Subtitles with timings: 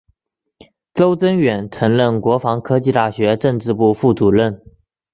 [0.95, 4.59] 邹征远曾任国防科技大学政治部副主任。